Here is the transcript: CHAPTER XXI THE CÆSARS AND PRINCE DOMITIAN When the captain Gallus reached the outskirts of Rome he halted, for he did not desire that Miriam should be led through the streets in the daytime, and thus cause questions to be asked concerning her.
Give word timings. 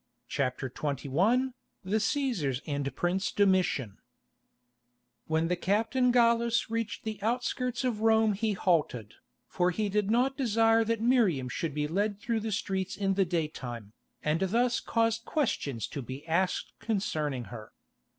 CHAPTER 0.27 0.67
XXI 0.67 1.53
THE 1.83 1.97
CÆSARS 1.97 2.61
AND 2.65 2.95
PRINCE 2.95 3.33
DOMITIAN 3.33 3.99
When 5.27 5.47
the 5.47 5.55
captain 5.55 6.09
Gallus 6.09 6.71
reached 6.71 7.03
the 7.03 7.21
outskirts 7.21 7.83
of 7.83 8.01
Rome 8.01 8.33
he 8.33 8.53
halted, 8.53 9.13
for 9.47 9.69
he 9.69 9.89
did 9.89 10.09
not 10.09 10.35
desire 10.35 10.83
that 10.85 11.01
Miriam 11.01 11.49
should 11.49 11.75
be 11.75 11.87
led 11.87 12.19
through 12.19 12.39
the 12.39 12.51
streets 12.51 12.97
in 12.97 13.13
the 13.13 13.25
daytime, 13.25 13.93
and 14.23 14.39
thus 14.39 14.79
cause 14.79 15.19
questions 15.19 15.85
to 15.89 16.01
be 16.01 16.27
asked 16.27 16.73
concerning 16.79 17.43
her. 17.53 17.71